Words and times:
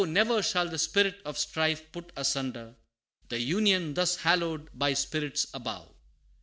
ne'er 0.03 0.41
shall 0.41 0.67
the 0.67 0.79
spirit 0.79 1.21
of 1.25 1.37
strife 1.37 1.91
put 1.91 2.11
asunder, 2.15 2.73
The 3.29 3.39
UNION 3.39 3.93
thus 3.93 4.15
hallowed 4.15 4.71
by 4.73 4.95
spirits 4.95 5.45
above. 5.53 5.93